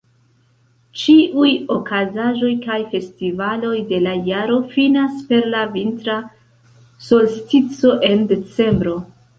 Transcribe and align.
Ĉiuj 1.01 1.49
okazaĵoj 1.75 2.49
kaj 2.63 2.79
festivaloj 2.95 3.75
de 3.93 4.01
la 4.07 4.17
jaro 4.31 4.59
finas 4.75 5.21
per 5.29 5.49
la 5.55 5.63
Vintra 5.77 6.19
solstico 7.13 7.97
en 8.11 8.31
Decembro. 8.35 9.01